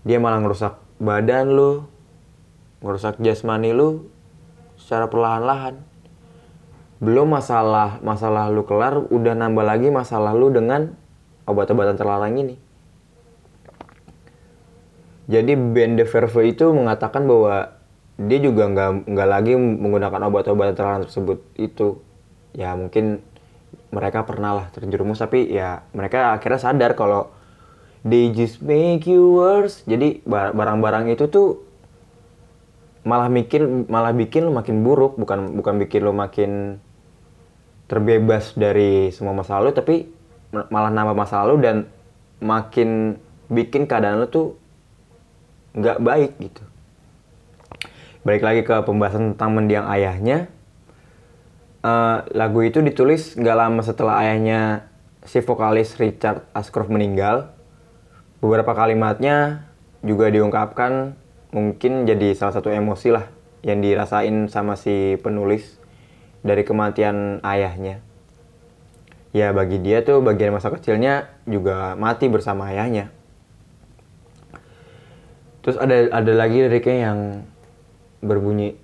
Dia 0.09 0.17
malah 0.17 0.41
ngerusak 0.41 0.81
badan 0.97 1.53
lu 1.53 1.85
ngerusak 2.81 3.21
jasmani 3.21 3.77
lu 3.77 4.09
secara 4.81 5.05
perlahan-lahan. 5.13 5.85
Belum 7.05 7.29
masalah 7.29 8.01
masalah 8.01 8.49
lu 8.49 8.65
kelar 8.65 9.05
udah 9.13 9.37
nambah 9.37 9.65
lagi 9.69 9.93
masalah 9.93 10.33
lu 10.33 10.49
dengan 10.49 10.97
obat-obatan 11.45 11.97
terlarang 11.97 12.35
ini 12.37 12.57
jadi 15.25 15.57
band 15.57 15.97
The 16.01 16.05
Verve 16.05 16.53
itu 16.53 16.69
mengatakan 16.77 17.25
bahwa 17.25 17.73
dia 18.21 18.39
juga 18.39 18.69
nggak 18.69 19.09
nggak 19.09 19.29
lagi 19.29 19.57
menggunakan 19.57 20.21
obat-obatan 20.29 20.75
terlarang 20.77 21.03
tersebut 21.09 21.41
itu. 21.57 21.99
Ya 22.55 22.77
mungkin 22.77 23.25
mereka 23.91 24.23
pernah 24.23 24.53
lah 24.55 24.67
terjerumus 24.71 25.19
tapi 25.19 25.49
ya 25.49 25.83
mereka 25.97 26.37
akhirnya 26.37 26.61
sadar 26.61 26.93
kalau 26.95 27.33
they 28.05 28.31
just 28.37 28.61
make 28.61 29.09
you 29.09 29.41
worse. 29.41 29.81
Jadi 29.89 30.21
barang-barang 30.29 31.17
itu 31.17 31.25
tuh 31.33 31.65
malah 33.05 33.33
bikin 33.33 33.89
malah 33.89 34.13
bikin 34.13 34.49
lo 34.49 34.53
makin 34.53 34.81
buruk 34.85 35.17
bukan 35.21 35.57
bukan 35.61 35.75
bikin 35.77 36.01
lo 36.05 36.13
makin 36.17 36.81
terbebas 37.85 38.57
dari 38.57 39.13
semua 39.13 39.37
masa 39.37 39.61
lalu 39.61 39.77
tapi 39.77 40.09
malah 40.71 40.91
nambah 40.95 41.17
masa 41.19 41.43
lalu 41.43 41.57
dan 41.61 41.77
makin 42.39 43.19
bikin 43.51 43.85
keadaan 43.91 44.23
lo 44.23 44.27
tuh 44.31 44.57
nggak 45.75 45.99
baik 46.01 46.33
gitu. 46.39 46.63
Balik 48.25 48.43
lagi 48.47 48.61
ke 48.65 48.75
pembahasan 48.87 49.35
tentang 49.35 49.53
mendiang 49.53 49.85
ayahnya. 49.91 50.49
Uh, 51.85 52.25
lagu 52.33 52.65
itu 52.65 52.81
ditulis 52.81 53.37
nggak 53.37 53.59
lama 53.61 53.85
setelah 53.85 54.25
ayahnya 54.25 54.89
si 55.29 55.45
vokalis 55.45 56.01
Richard 56.01 56.47
Ashcroft 56.57 56.89
meninggal. 56.89 57.53
Beberapa 58.41 58.73
kalimatnya 58.73 59.69
juga 60.01 60.33
diungkapkan 60.33 61.17
mungkin 61.53 62.09
jadi 62.09 62.33
salah 62.33 62.57
satu 62.57 62.73
emosi 62.73 63.09
lah 63.13 63.29
yang 63.65 63.81
dirasain 63.81 64.49
sama 64.53 64.77
si 64.77 65.17
penulis 65.21 65.81
dari 66.45 66.65
kematian 66.65 67.41
ayahnya. 67.41 68.05
Ya 69.35 69.51
bagi 69.51 69.83
dia 69.83 70.07
tuh 70.07 70.23
bagian 70.23 70.55
masa 70.55 70.71
kecilnya 70.71 71.27
juga 71.43 71.99
mati 71.99 72.31
bersama 72.31 72.71
ayahnya. 72.71 73.11
Terus 75.67 75.75
ada 75.75 76.15
ada 76.15 76.33
lagi 76.39 76.63
liriknya 76.63 77.11
yang 77.11 77.19
berbunyi 78.23 78.79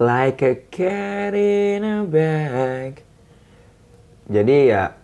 Like 0.00 0.40
a 0.40 0.54
cat 0.72 1.36
in 1.36 1.84
a 1.84 2.08
bag. 2.08 3.04
Jadi 4.32 4.72
ya 4.72 4.96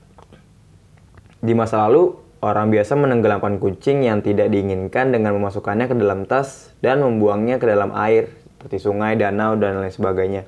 di 1.44 1.52
masa 1.52 1.85
lalu 1.85 2.16
orang 2.40 2.73
biasa 2.73 2.96
menenggelamkan 2.96 3.61
kucing 3.61 4.08
yang 4.08 4.25
tidak 4.25 4.49
diinginkan 4.49 5.12
dengan 5.12 5.37
memasukkannya 5.37 5.92
ke 5.92 5.96
dalam 6.00 6.25
tas 6.25 6.73
dan 6.80 7.04
membuangnya 7.04 7.61
ke 7.61 7.68
dalam 7.68 7.92
air 7.92 8.32
seperti 8.56 8.82
sungai, 8.82 9.20
danau 9.20 9.54
dan 9.61 9.85
lain 9.85 9.92
sebagainya. 9.92 10.42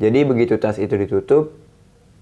Jadi 0.00 0.22
begitu 0.22 0.56
tas 0.56 0.80
itu 0.80 0.96
ditutup, 0.96 1.59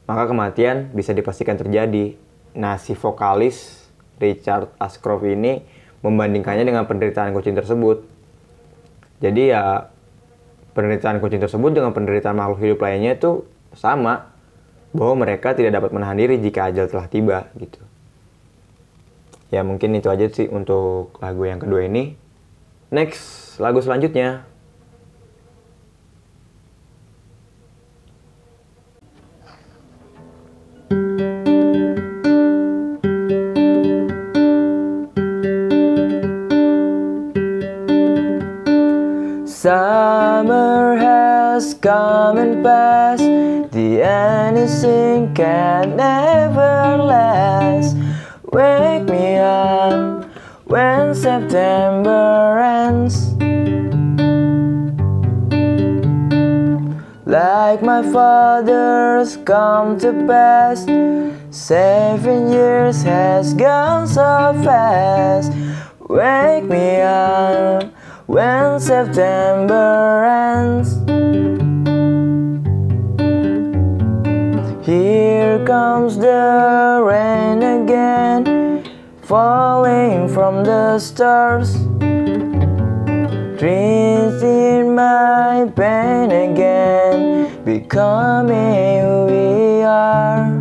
maka 0.09 0.25
kematian 0.25 0.89
bisa 0.97 1.13
dipastikan 1.13 1.61
terjadi. 1.61 2.17
Nah, 2.57 2.81
si 2.81 2.97
vokalis 2.97 3.87
Richard 4.17 4.73
Ashcroft 4.81 5.29
ini 5.29 5.61
membandingkannya 6.01 6.65
dengan 6.65 6.89
penderitaan 6.89 7.37
kucing 7.37 7.53
tersebut. 7.53 8.09
Jadi 9.21 9.53
ya 9.53 9.93
penderitaan 10.73 11.21
kucing 11.21 11.45
tersebut 11.45 11.77
dengan 11.77 11.93
penderitaan 11.93 12.39
makhluk 12.39 12.65
hidup 12.65 12.81
lainnya 12.81 13.21
itu 13.21 13.45
sama 13.77 14.33
bahwa 14.97 15.29
mereka 15.29 15.53
tidak 15.53 15.77
dapat 15.77 15.91
menahan 15.93 16.17
diri 16.17 16.41
jika 16.41 16.73
ajal 16.73 16.89
telah 16.89 17.07
tiba 17.11 17.39
gitu. 17.61 17.83
Ya 19.53 19.61
mungkin 19.61 19.93
itu 19.97 20.09
aja 20.09 20.25
sih 20.29 20.49
untuk 20.49 21.19
lagu 21.21 21.45
yang 21.45 21.61
kedua 21.61 21.85
ini. 21.85 22.17
Next, 22.89 23.57
lagu 23.61 23.85
selanjutnya 23.85 24.49
has 41.59 41.75
come 41.75 42.39
and 42.39 42.63
passed. 42.63 43.25
The 43.73 44.01
anything 44.01 45.35
can 45.35 45.97
never 45.97 46.97
last. 47.03 47.97
Wake 48.53 49.03
me 49.03 49.39
up 49.39 50.25
when 50.67 51.17
September 51.17 52.61
ends. 52.61 53.33
Like 57.27 57.83
my 57.83 58.03
father's 58.13 59.37
come 59.39 59.99
to 59.99 60.13
pass. 60.29 60.87
Seven 61.51 62.53
years 62.53 63.03
has 63.03 63.53
gone 63.55 64.07
so 64.07 64.55
fast. 64.63 65.51
Wake 66.09 66.65
me 66.65 67.01
up 67.01 67.83
when 68.27 68.79
September 68.79 70.25
ends. 70.25 70.98
Here 74.89 75.61
comes 75.69 76.17
the 76.17 77.05
rain 77.05 77.61
again, 77.61 78.81
falling 79.21 80.33
from 80.33 80.65
the 80.65 80.97
stars. 80.97 81.77
Dreams 83.61 84.41
in 84.41 84.97
my 84.97 85.69
pain 85.77 86.33
again, 86.33 87.53
becoming 87.69 89.05
who 89.05 89.29
we 89.29 89.85
are. 89.85 90.57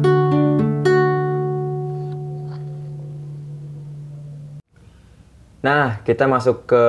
Nah, 5.64 6.04
kita 6.04 6.28
masuk 6.28 6.68
ke 6.68 6.84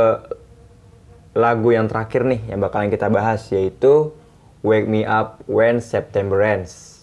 lagu 1.39 1.71
yang 1.71 1.87
terakhir 1.87 2.27
nih 2.27 2.51
yang 2.51 2.59
bakalan 2.59 2.91
kita 2.91 3.07
bahas 3.07 3.47
yaitu 3.55 4.11
Wake 4.67 4.91
Me 4.91 5.07
Up 5.07 5.47
When 5.47 5.79
September 5.79 6.43
Ends. 6.43 6.98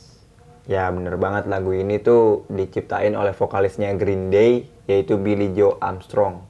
Ya 0.65 0.89
bener 0.89 1.13
banget 1.22 1.45
lagu 1.45 1.74
ini 1.77 2.01
tuh 2.01 2.50
diciptain 2.50 3.13
oleh 3.13 3.38
vokalisnya 3.38 3.93
Green 3.93 4.34
Day 4.34 4.65
yaitu 4.89 5.17
Billy 5.22 5.53
Joe 5.53 5.77
Armstrong. 5.77 6.41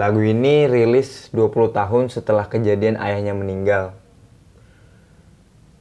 Lagu 0.00 0.24
ini 0.24 0.64
rilis 0.64 1.28
20 1.36 1.76
tahun 1.76 2.04
setelah 2.08 2.48
kejadian 2.48 2.96
ayahnya 2.96 3.36
meninggal. 3.36 3.92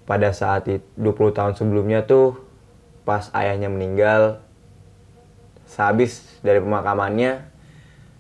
Pada 0.04 0.36
saat 0.36 0.68
itu 0.68 0.84
20 1.00 1.32
tahun 1.32 1.54
sebelumnya 1.56 2.04
tuh 2.04 2.36
pas 3.08 3.32
ayahnya 3.32 3.72
meninggal 3.72 4.44
sehabis 5.64 6.20
dari 6.44 6.60
pemakamannya 6.60 7.52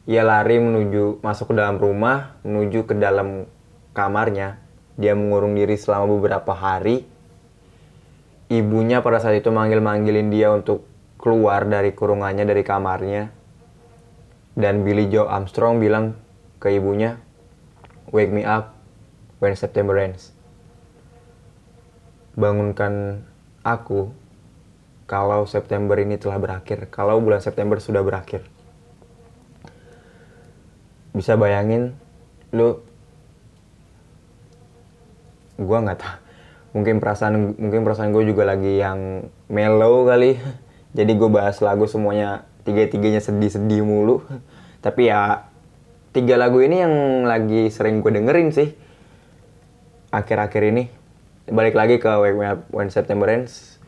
ia 0.10 0.26
lari 0.26 0.58
menuju 0.58 1.22
masuk 1.22 1.54
ke 1.54 1.62
dalam 1.62 1.78
rumah, 1.78 2.34
menuju 2.42 2.90
ke 2.90 2.98
dalam 2.98 3.46
kamarnya. 3.94 4.58
Dia 4.98 5.14
mengurung 5.14 5.54
diri 5.54 5.78
selama 5.78 6.10
beberapa 6.18 6.58
hari. 6.58 7.06
Ibunya 8.52 9.00
pada 9.00 9.24
saat 9.24 9.40
itu 9.40 9.48
manggil-manggilin 9.48 10.28
dia 10.28 10.52
untuk 10.52 10.84
keluar 11.16 11.64
dari 11.64 11.96
kurungannya 11.96 12.44
dari 12.44 12.68
kamarnya. 12.68 13.32
Dan 14.52 14.84
Billy 14.84 15.08
Joe 15.08 15.32
Armstrong 15.32 15.80
bilang 15.80 16.20
ke 16.60 16.76
ibunya, 16.76 17.16
"Wake 18.12 18.36
me 18.36 18.44
up 18.44 18.76
when 19.40 19.56
September 19.56 19.96
ends." 19.96 20.36
Bangunkan 22.36 23.24
aku 23.64 24.12
kalau 25.08 25.48
September 25.48 25.96
ini 25.96 26.20
telah 26.20 26.36
berakhir, 26.36 26.92
kalau 26.92 27.24
bulan 27.24 27.40
September 27.40 27.80
sudah 27.80 28.04
berakhir 28.04 28.44
bisa 31.12 31.36
bayangin 31.36 31.92
lu 32.56 32.80
gue 35.60 35.78
nggak 35.84 36.00
tahu 36.00 36.21
mungkin 36.72 37.04
perasaan 37.04 37.56
mungkin 37.60 37.84
perasaan 37.84 38.16
gue 38.16 38.24
juga 38.28 38.48
lagi 38.48 38.80
yang 38.80 39.28
mellow 39.52 40.08
kali. 40.08 40.40
Jadi 40.98 41.12
gue 41.16 41.30
bahas 41.32 41.60
lagu 41.64 41.88
semuanya 41.88 42.48
tiga 42.68 42.84
tiganya 42.88 43.24
sedih 43.24 43.52
sedih 43.52 43.84
mulu. 43.84 44.24
Tapi 44.86 45.12
ya 45.12 45.48
tiga 46.12 46.36
lagu 46.36 46.60
ini 46.60 46.84
yang 46.84 46.94
lagi 47.28 47.68
sering 47.72 48.04
gue 48.04 48.12
dengerin 48.12 48.50
sih. 48.52 48.76
Akhir-akhir 50.12 50.64
ini. 50.72 50.84
Balik 51.52 51.76
lagi 51.76 51.96
ke 52.00 52.08
Wake 52.08 52.38
Me 52.38 52.48
Up 52.48 52.60
When 52.72 52.92
September 52.92 53.28
Ends. 53.28 53.80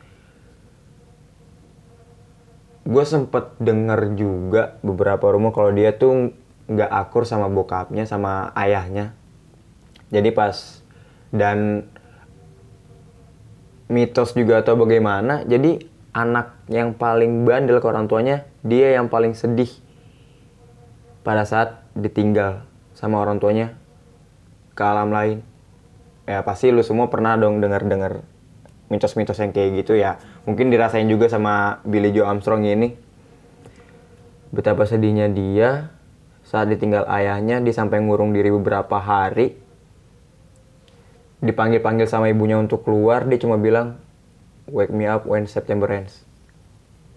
Gue 2.84 3.08
sempet 3.08 3.56
denger 3.64 4.12
juga 4.20 4.76
beberapa 4.84 5.32
rumah 5.32 5.56
kalau 5.56 5.72
dia 5.72 5.96
tuh 5.96 6.36
nggak 6.68 6.92
akur 6.92 7.24
sama 7.24 7.48
bokapnya 7.48 8.04
sama 8.04 8.52
ayahnya. 8.56 9.16
Jadi 10.12 10.30
pas 10.36 10.84
dan 11.32 11.90
mitos 13.94 14.34
juga 14.34 14.66
atau 14.66 14.74
bagaimana 14.74 15.46
jadi 15.46 15.86
anak 16.18 16.66
yang 16.74 16.98
paling 16.98 17.46
bandel 17.46 17.78
ke 17.78 17.86
orang 17.86 18.10
tuanya 18.10 18.50
dia 18.66 18.98
yang 18.98 19.06
paling 19.06 19.38
sedih 19.38 19.70
pada 21.22 21.46
saat 21.46 21.86
ditinggal 21.94 22.66
sama 22.98 23.22
orang 23.22 23.38
tuanya 23.38 23.78
ke 24.74 24.82
alam 24.82 25.14
lain. 25.14 25.46
Ya 26.26 26.42
pasti 26.42 26.72
lu 26.72 26.82
semua 26.82 27.08
pernah 27.12 27.36
dong 27.38 27.60
dengar-dengar 27.60 28.24
mitos-mitos 28.92 29.40
yang 29.40 29.52
kayak 29.56 29.84
gitu 29.84 29.98
ya. 29.98 30.20
Mungkin 30.46 30.70
dirasain 30.70 31.08
juga 31.08 31.32
sama 31.32 31.84
Billy 31.88 32.12
Joe 32.12 32.28
Armstrong 32.28 32.64
ini. 32.68 32.96
Betapa 34.54 34.86
sedihnya 34.86 35.32
dia 35.34 35.90
saat 36.46 36.70
ditinggal 36.70 37.10
ayahnya, 37.10 37.64
dia 37.64 37.74
sampai 37.74 38.04
ngurung 38.04 38.36
diri 38.36 38.54
beberapa 38.54 39.02
hari. 39.02 39.58
Dipanggil-panggil 41.44 42.08
sama 42.08 42.32
ibunya 42.32 42.56
untuk 42.56 42.88
keluar, 42.88 43.28
dia 43.28 43.36
cuma 43.36 43.60
bilang, 43.60 44.00
wake 44.72 44.96
me 44.96 45.04
up 45.04 45.28
when 45.28 45.44
September 45.44 45.92
ends. 45.92 46.24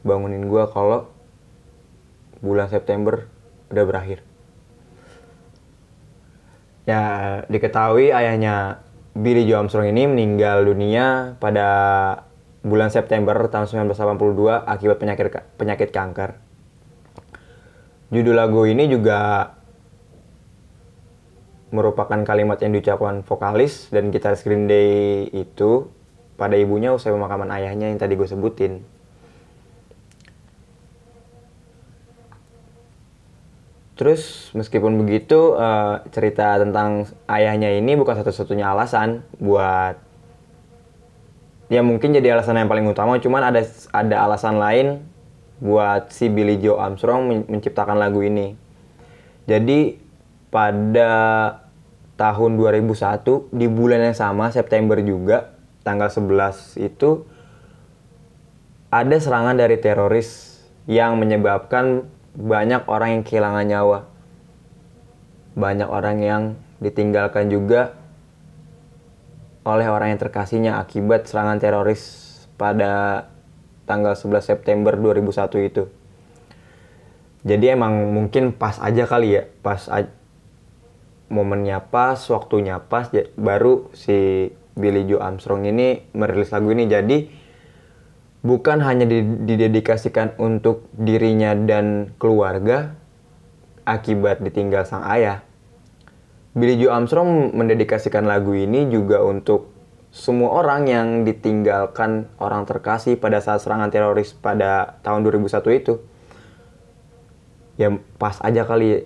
Bangunin 0.03 0.51
gue 0.51 0.65
kalau 0.75 1.07
bulan 2.43 2.67
September 2.67 3.31
udah 3.71 3.85
berakhir. 3.87 4.27
Ya, 6.87 7.03
diketahui 7.51 8.11
ayahnya 8.11 8.83
Billy 9.15 9.47
Joe 9.47 9.63
Armstrong 9.63 9.91
ini 9.91 10.07
meninggal 10.11 10.67
dunia 10.67 11.39
pada 11.39 11.69
bulan 12.67 12.91
September 12.91 13.47
tahun 13.47 13.87
1982 13.87 14.67
akibat 14.67 14.97
penyakit 14.99 15.27
penyakit 15.55 15.95
kanker 15.95 16.35
judul 18.11 18.35
lagu 18.35 18.67
ini 18.67 18.91
juga 18.91 19.51
merupakan 21.75 22.23
kalimat 22.23 22.63
yang 22.63 22.71
diucapkan 22.75 23.27
vokalis 23.27 23.91
dan 23.91 24.15
gitaris 24.15 24.47
Green 24.47 24.71
Day 24.71 25.27
itu 25.35 25.91
pada 26.39 26.55
ibunya 26.55 26.93
usai 26.95 27.11
pemakaman 27.11 27.51
ayahnya 27.51 27.91
yang 27.91 27.99
tadi 27.99 28.15
gue 28.15 28.29
sebutin. 28.29 28.85
Terus 33.97 34.53
meskipun 34.53 35.01
begitu 35.01 35.57
uh, 35.57 36.05
cerita 36.13 36.61
tentang 36.61 37.09
ayahnya 37.33 37.73
ini 37.73 37.97
bukan 37.97 38.21
satu-satunya 38.21 38.69
alasan 38.69 39.25
buat 39.41 39.97
ya 41.73 41.81
mungkin 41.81 42.13
jadi 42.13 42.37
alasan 42.37 42.61
yang 42.61 42.71
paling 42.71 42.87
utama 42.87 43.17
cuman 43.17 43.51
ada 43.51 43.65
ada 43.91 44.17
alasan 44.23 44.61
lain 44.61 45.01
buat 45.65 46.13
si 46.13 46.29
Billy 46.29 46.61
Joe 46.61 46.77
Armstrong 46.77 47.49
menciptakan 47.49 47.97
lagu 47.97 48.21
ini. 48.21 48.53
Jadi 49.49 50.06
pada 50.51 51.13
tahun 52.17 52.57
2001 52.57 53.53
di 53.53 53.67
bulan 53.69 54.01
yang 54.11 54.17
sama 54.17 54.49
September 54.49 54.97
juga 55.05 55.53
tanggal 55.85 56.09
11 56.09 56.81
itu 56.81 57.29
ada 58.89 59.17
serangan 59.21 59.55
dari 59.59 59.77
teroris 59.77 60.59
yang 60.89 61.19
menyebabkan 61.21 62.09
banyak 62.33 62.87
orang 62.89 63.21
yang 63.21 63.23
kehilangan 63.27 63.67
nyawa. 63.67 63.99
Banyak 65.57 65.89
orang 65.89 66.17
yang 66.21 66.43
ditinggalkan 66.81 67.49
juga 67.49 67.97
oleh 69.67 69.89
orang 69.91 70.15
yang 70.15 70.21
terkasihnya 70.21 70.79
akibat 70.79 71.27
serangan 71.27 71.59
teroris 71.59 72.27
pada 72.55 73.27
tanggal 73.85 74.15
11 74.15 74.43
September 74.47 74.95
2001 74.95 75.69
itu. 75.69 75.85
Jadi 77.47 77.67
emang 77.71 78.11
mungkin 78.15 78.55
pas 78.55 78.79
aja 78.83 79.07
kali 79.07 79.39
ya, 79.39 79.43
pas 79.63 79.87
momennya 81.29 81.83
pas, 81.91 82.19
waktunya 82.31 82.79
pas, 82.79 83.11
baru 83.35 83.91
si 83.97 84.51
Billy 84.77 85.09
Joe 85.09 85.23
Armstrong 85.25 85.67
ini 85.67 86.07
merilis 86.13 86.53
lagu 86.53 86.71
ini. 86.71 86.85
Jadi 86.87 87.19
bukan 88.45 88.79
hanya 88.85 89.09
didedikasikan 89.47 90.39
untuk 90.39 90.87
dirinya 90.95 91.57
dan 91.57 92.15
keluarga 92.21 92.95
akibat 93.89 94.43
ditinggal 94.43 94.85
sang 94.85 95.03
ayah. 95.07 95.43
Billy 96.57 96.81
Joe 96.81 96.93
Armstrong 96.93 97.53
mendedikasikan 97.53 98.25
lagu 98.25 98.57
ini 98.57 98.89
juga 98.89 99.21
untuk 99.21 99.77
semua 100.17 100.65
orang 100.65 100.89
yang 100.89 101.09
ditinggalkan 101.29 102.33
orang 102.41 102.65
terkasih 102.65 103.21
pada 103.21 103.45
saat 103.45 103.61
serangan 103.61 103.93
teroris 103.93 104.33
pada 104.33 104.97
tahun 105.05 105.29
2001 105.29 105.61
itu 105.77 106.01
ya 107.77 107.93
pas 108.17 108.41
aja 108.41 108.65
kali 108.65 109.05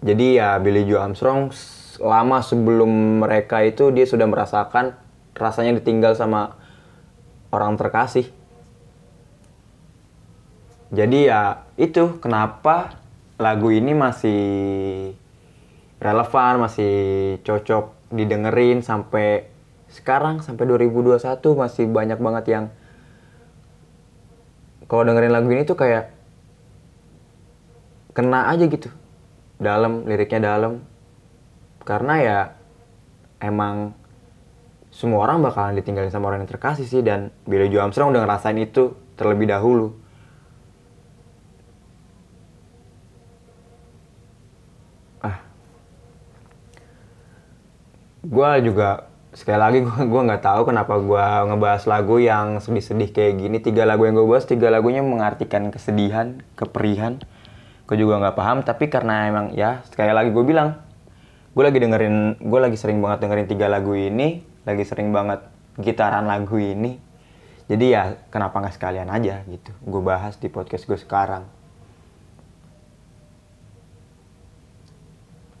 jadi 0.00 0.26
ya 0.40 0.48
Billy 0.56 0.88
Joe 0.88 1.04
Armstrong 1.04 1.52
lama 2.00 2.40
sebelum 2.40 3.20
mereka 3.20 3.60
itu 3.60 3.92
dia 3.92 4.08
sudah 4.08 4.24
merasakan 4.24 4.96
rasanya 5.36 5.76
ditinggal 5.76 6.16
sama 6.16 6.56
orang 7.52 7.76
terkasih. 7.76 8.32
Jadi 10.90 11.28
ya 11.28 11.68
itu 11.76 12.18
kenapa 12.18 12.96
lagu 13.36 13.68
ini 13.70 13.92
masih 13.92 14.42
relevan, 16.00 16.64
masih 16.64 16.94
cocok 17.44 17.92
didengerin 18.10 18.80
sampai 18.80 19.46
sekarang 19.92 20.40
sampai 20.40 20.64
2021 20.66 21.20
masih 21.54 21.84
banyak 21.86 22.18
banget 22.18 22.44
yang 22.48 22.64
kalau 24.90 25.06
dengerin 25.06 25.34
lagu 25.34 25.50
ini 25.50 25.62
tuh 25.62 25.78
kayak 25.78 26.10
kena 28.14 28.50
aja 28.50 28.66
gitu 28.66 28.90
dalam 29.60 30.08
liriknya 30.08 30.56
dalam 30.56 30.80
karena 31.84 32.14
ya 32.20 32.38
emang 33.44 33.92
semua 34.90 35.22
orang 35.28 35.44
bakalan 35.44 35.78
ditinggalin 35.78 36.10
sama 36.10 36.32
orang 36.32 36.42
yang 36.42 36.50
terkasih 36.50 36.88
sih 36.88 37.00
dan 37.04 37.30
Billy 37.46 37.70
Joe 37.70 37.84
Armstrong 37.84 38.10
udah 38.10 38.26
ngerasain 38.26 38.58
itu 38.58 38.96
terlebih 39.14 39.46
dahulu. 39.46 39.94
Ah. 45.22 45.38
Gue 48.26 48.50
juga 48.66 49.06
sekali 49.30 49.60
lagi 49.62 49.78
gue 49.86 49.94
gua 50.10 50.20
nggak 50.26 50.42
tahu 50.42 50.62
kenapa 50.66 50.98
gue 50.98 51.26
ngebahas 51.54 51.86
lagu 51.86 52.18
yang 52.18 52.58
sedih-sedih 52.58 53.14
kayak 53.14 53.38
gini. 53.38 53.56
Tiga 53.62 53.86
lagu 53.86 54.10
yang 54.10 54.18
gue 54.18 54.26
bahas 54.26 54.44
tiga 54.44 54.74
lagunya 54.74 55.06
mengartikan 55.06 55.70
kesedihan 55.70 56.42
keperihan 56.58 57.22
gue 57.90 57.96
juga 57.98 58.22
nggak 58.22 58.38
paham 58.38 58.62
tapi 58.62 58.86
karena 58.86 59.26
emang 59.26 59.46
ya 59.58 59.82
sekali 59.90 60.14
lagi 60.14 60.30
gue 60.30 60.44
bilang 60.46 60.78
gue 61.50 61.64
lagi 61.66 61.82
dengerin 61.82 62.38
gue 62.38 62.60
lagi 62.62 62.78
sering 62.78 63.02
banget 63.02 63.26
dengerin 63.26 63.50
tiga 63.50 63.66
lagu 63.66 63.98
ini 63.98 64.46
lagi 64.62 64.86
sering 64.86 65.10
banget 65.10 65.40
gitaran 65.80 66.28
lagu 66.28 66.60
ini. 66.60 67.00
Jadi 67.70 67.86
ya 67.94 68.18
kenapa 68.34 68.58
nggak 68.58 68.74
sekalian 68.74 69.08
aja 69.08 69.46
gitu 69.46 69.70
gue 69.78 70.02
bahas 70.02 70.34
di 70.36 70.50
podcast 70.50 70.84
gue 70.90 70.98
sekarang. 70.98 71.46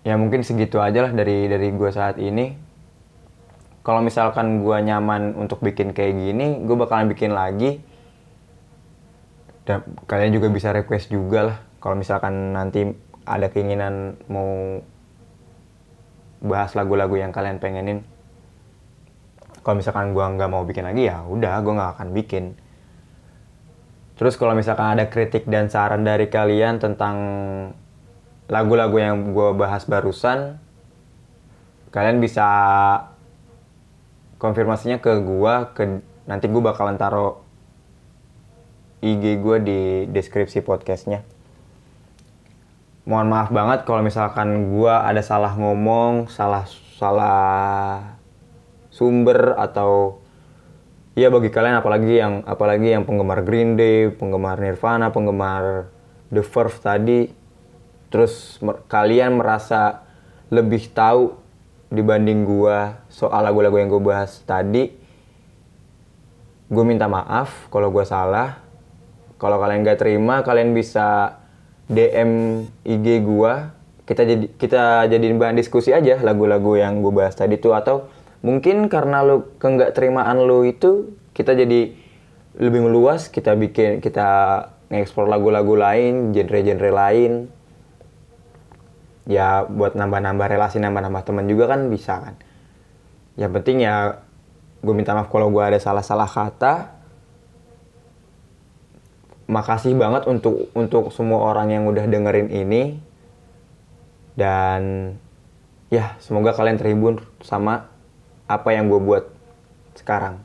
Ya 0.02 0.16
mungkin 0.16 0.42
segitu 0.42 0.80
aja 0.82 1.06
lah 1.06 1.12
dari 1.14 1.46
dari 1.46 1.70
gue 1.70 1.90
saat 1.92 2.18
ini. 2.18 2.56
Kalau 3.80 4.04
misalkan 4.04 4.60
gue 4.60 4.76
nyaman 4.76 5.38
untuk 5.38 5.62
bikin 5.62 5.94
kayak 5.94 6.18
gini 6.18 6.66
gue 6.66 6.76
bakalan 6.76 7.06
bikin 7.08 7.30
lagi. 7.30 7.78
Dan 9.62 9.86
kalian 10.10 10.34
juga 10.34 10.50
bisa 10.50 10.74
request 10.74 11.14
juga 11.14 11.40
lah 11.46 11.58
kalau 11.80 11.96
misalkan 11.96 12.54
nanti 12.54 12.92
ada 13.24 13.48
keinginan 13.48 14.16
mau 14.28 14.80
bahas 16.40 16.72
lagu-lagu 16.72 17.20
yang 17.20 17.32
kalian 17.32 17.60
pengenin 17.60 18.00
kalau 19.60 19.76
misalkan 19.76 20.16
gue 20.16 20.24
nggak 20.24 20.50
mau 20.50 20.64
bikin 20.64 20.88
lagi 20.88 21.12
ya 21.12 21.20
udah 21.24 21.60
gue 21.60 21.72
nggak 21.76 21.92
akan 21.96 22.08
bikin. 22.16 22.44
Terus 24.16 24.36
kalau 24.36 24.52
misalkan 24.52 25.00
ada 25.00 25.08
kritik 25.08 25.48
dan 25.48 25.72
saran 25.72 26.04
dari 26.04 26.28
kalian 26.28 26.76
tentang 26.76 27.16
lagu-lagu 28.52 28.96
yang 29.00 29.32
gue 29.32 29.48
bahas 29.56 29.88
barusan 29.88 30.60
kalian 31.90 32.22
bisa 32.22 32.46
konfirmasinya 34.38 35.02
ke 35.02 35.20
gua 35.20 35.74
ke 35.74 36.00
nanti 36.24 36.46
gua 36.48 36.72
bakalan 36.72 36.96
taruh 36.96 37.42
IG 39.02 39.42
gua 39.42 39.58
di 39.58 40.06
deskripsi 40.08 40.62
podcastnya 40.62 41.26
mohon 43.08 43.28
maaf 43.32 43.48
banget 43.52 43.88
kalau 43.88 44.04
misalkan 44.04 44.72
gua 44.72 45.04
ada 45.04 45.20
salah 45.24 45.56
ngomong 45.56 46.28
salah 46.28 46.68
salah 47.00 48.16
sumber 48.92 49.56
atau 49.56 50.20
ya 51.16 51.32
bagi 51.32 51.48
kalian 51.48 51.80
apalagi 51.80 52.20
yang 52.20 52.44
apalagi 52.44 52.92
yang 52.92 53.08
penggemar 53.08 53.40
Green 53.44 53.76
Day 53.76 54.12
penggemar 54.12 54.60
Nirvana 54.60 55.08
penggemar 55.12 55.88
The 56.28 56.44
Verve 56.44 56.78
tadi 56.78 57.20
terus 58.12 58.58
mer 58.60 58.84
kalian 58.90 59.38
merasa 59.38 60.04
lebih 60.52 60.90
tahu 60.92 61.38
dibanding 61.90 62.44
gua 62.44 63.02
soal 63.10 63.42
lagu-lagu 63.46 63.78
yang 63.78 63.90
gue 63.90 64.02
bahas 64.02 64.42
tadi 64.46 65.00
gue 66.70 66.84
minta 66.86 67.10
maaf 67.10 67.66
kalau 67.68 67.90
gue 67.90 68.06
salah. 68.06 68.62
Kalau 69.40 69.58
kalian 69.58 69.82
gak 69.82 70.04
terima 70.04 70.46
kalian 70.46 70.70
bisa 70.70 71.39
DM 71.90 72.62
IG 72.86 73.06
gua 73.26 73.80
kita 74.10 74.26
jadi 74.26 74.46
kita 74.58 75.06
jadiin 75.06 75.38
bahan 75.38 75.54
diskusi 75.54 75.94
aja 75.94 76.18
lagu-lagu 76.18 76.74
yang 76.74 76.98
gue 76.98 77.14
bahas 77.14 77.38
tadi 77.38 77.62
tuh. 77.62 77.78
Atau 77.78 78.10
mungkin 78.42 78.90
karena 78.90 79.22
lu 79.22 79.46
ke 79.54 79.62
nggak 79.70 79.94
terimaan 79.94 80.34
lu 80.42 80.66
itu 80.66 81.14
kita 81.30 81.54
jadi 81.54 81.94
lebih 82.58 82.90
meluas 82.90 83.30
kita 83.30 83.54
bikin 83.54 84.02
kita 84.02 84.26
ngeksplor 84.90 85.30
lagu-lagu 85.30 85.78
lain 85.78 86.34
genre-genre 86.34 86.90
lain. 86.90 87.32
Ya 89.30 89.62
buat 89.62 89.94
nambah-nambah 89.94 90.58
relasi 90.58 90.82
nambah-nambah 90.82 91.22
teman 91.22 91.46
juga 91.46 91.70
kan 91.70 91.86
bisa 91.86 92.18
kan. 92.18 92.34
Yang 93.38 93.62
penting 93.62 93.86
ya 93.86 94.18
gue 94.82 94.94
minta 94.96 95.14
maaf 95.14 95.30
kalau 95.30 95.54
gue 95.54 95.62
ada 95.62 95.78
salah-salah 95.78 96.26
kata 96.26 96.98
makasih 99.50 99.98
banget 99.98 100.30
untuk 100.30 100.70
untuk 100.78 101.10
semua 101.10 101.42
orang 101.50 101.74
yang 101.74 101.84
udah 101.90 102.06
dengerin 102.06 102.48
ini. 102.54 103.02
Dan 104.38 105.12
ya 105.90 106.14
semoga 106.22 106.54
kalian 106.54 106.78
terhibur 106.78 107.26
sama 107.42 107.90
apa 108.46 108.70
yang 108.70 108.86
gue 108.86 109.00
buat 109.02 109.26
sekarang. 109.98 110.38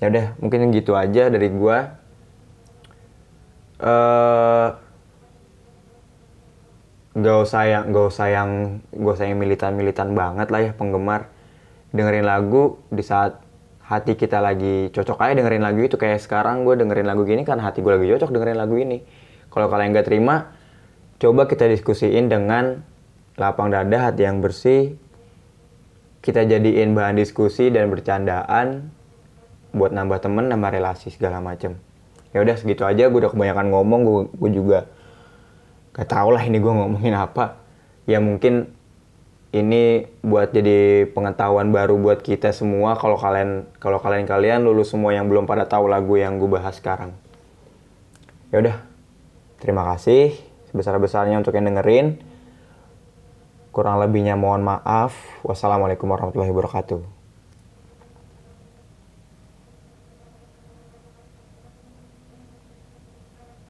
Ya 0.00 0.08
udah 0.08 0.26
mungkin 0.40 0.72
gitu 0.72 0.96
aja 0.96 1.28
dari 1.28 1.52
gue 1.52 1.76
uh, 3.84 4.68
gak 7.14 7.38
usah 7.46 7.62
yang 7.68 7.84
gak 7.94 8.06
usah 8.10 8.26
yang 8.26 8.50
gak 8.90 9.14
usah 9.14 9.26
yang 9.28 9.38
militan 9.38 9.72
militan 9.78 10.16
banget 10.16 10.48
lah 10.48 10.60
ya 10.64 10.72
penggemar. 10.72 11.30
Dengerin 11.94 12.26
lagu 12.26 12.82
di 12.90 13.06
saat 13.06 13.43
hati 13.84 14.16
kita 14.16 14.40
lagi 14.40 14.88
cocok 14.90 15.20
aja 15.20 15.44
dengerin 15.44 15.64
lagu 15.64 15.84
itu. 15.84 15.96
Kayak 16.00 16.24
sekarang 16.24 16.64
gue 16.64 16.74
dengerin 16.80 17.04
lagu 17.04 17.28
gini 17.28 17.44
kan 17.44 17.60
hati 17.60 17.84
gue 17.84 17.92
lagi 17.92 18.08
cocok 18.16 18.30
dengerin 18.32 18.58
lagu 18.58 18.76
ini. 18.80 19.04
Kalau 19.52 19.70
kalian 19.70 19.94
gak 19.94 20.08
terima 20.08 20.56
coba 21.20 21.46
kita 21.46 21.70
diskusiin 21.70 22.26
dengan 22.26 22.82
lapang 23.36 23.70
dada 23.70 24.10
hati 24.10 24.24
yang 24.24 24.40
bersih. 24.40 24.96
Kita 26.24 26.40
jadiin 26.40 26.96
bahan 26.96 27.20
diskusi 27.20 27.68
dan 27.68 27.92
bercandaan 27.92 28.88
buat 29.76 29.92
nambah 29.92 30.24
temen 30.24 30.48
nambah 30.48 30.72
relasi 30.72 31.12
segala 31.12 31.44
macem. 31.44 31.76
Ya 32.32 32.40
udah 32.40 32.56
segitu 32.56 32.88
aja. 32.88 33.12
Gue 33.12 33.20
udah 33.20 33.32
kebanyakan 33.36 33.68
ngomong. 33.68 34.00
Gue, 34.08 34.20
gue 34.32 34.50
juga 34.56 34.78
gak 35.92 36.08
tau 36.08 36.32
lah 36.32 36.40
ini 36.48 36.56
gue 36.56 36.72
ngomongin 36.72 37.12
apa. 37.12 37.60
Ya 38.08 38.24
mungkin 38.24 38.72
ini 39.54 40.10
buat 40.18 40.50
jadi 40.50 41.06
pengetahuan 41.14 41.70
baru 41.70 41.94
buat 41.94 42.26
kita 42.26 42.50
semua 42.50 42.98
kalau 42.98 43.14
kalian 43.14 43.70
kalau 43.78 44.02
kalian 44.02 44.26
kalian 44.26 44.66
lulus 44.66 44.90
semua 44.90 45.14
yang 45.14 45.30
belum 45.30 45.46
pada 45.46 45.70
tahu 45.70 45.86
lagu 45.86 46.18
yang 46.18 46.42
gue 46.42 46.50
bahas 46.50 46.74
sekarang. 46.74 47.14
Ya 48.50 48.58
udah 48.58 48.76
terima 49.62 49.86
kasih 49.94 50.34
sebesar 50.74 50.98
besarnya 50.98 51.38
untuk 51.38 51.54
yang 51.54 51.70
dengerin. 51.70 52.18
Kurang 53.70 54.02
lebihnya 54.02 54.34
mohon 54.34 54.66
maaf. 54.66 55.14
Wassalamualaikum 55.46 56.10
warahmatullahi 56.10 56.50
wabarakatuh 56.50 57.13